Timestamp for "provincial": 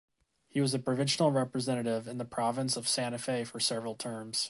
0.79-1.31